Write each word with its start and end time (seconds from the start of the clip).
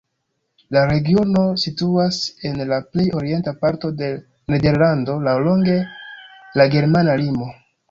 La 0.77 0.81
regiono 0.91 1.43
situas 1.63 2.17
en 2.51 2.57
la 2.71 2.79
plej 2.95 3.05
orienta 3.21 3.55
parto 3.67 3.93
de 4.01 4.09
Nederlando, 4.55 5.21
laŭlonge 5.31 5.79
la 6.63 6.71
germana 6.79 7.21
limo. 7.25 7.55